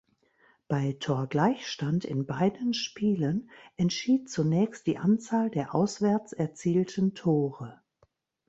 Bei 0.67 0.93
Torgleichstand 0.99 2.05
in 2.05 2.25
beiden 2.25 2.73
Spielen 2.73 3.51
entschied 3.77 4.31
zunächst 4.31 4.87
die 4.87 4.97
Anzahl 4.97 5.51
der 5.51 5.75
Auswärts 5.75 6.33
erzielten 6.33 7.13
Tore. 7.13 7.81